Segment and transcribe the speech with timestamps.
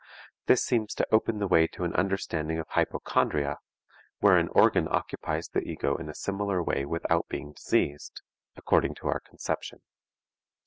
[0.47, 3.59] This seems to open the way to an understanding of hypochondria,
[4.17, 8.23] where an organ occupies the ego in a similar way without being diseased,
[8.55, 9.83] according to our conception.